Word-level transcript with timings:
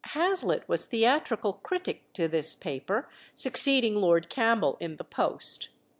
Hazlitt 0.15 0.67
was 0.67 0.87
theatrical 0.87 1.53
critic 1.61 2.11
to 2.13 2.27
this 2.27 2.55
paper, 2.55 3.07
succeeding 3.35 3.97
Lord 3.97 4.31
Campbell 4.31 4.75
in 4.79 4.95
the 4.95 5.03
post. 5.03 5.69